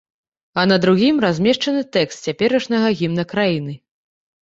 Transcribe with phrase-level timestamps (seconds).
[0.59, 3.77] А на другім размешчаны тэкст цяперашняга гімна краіны.